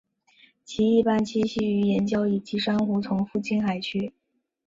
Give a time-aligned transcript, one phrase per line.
[0.65, 4.11] 其一般栖息于岩礁以及珊瑚丛附近海区。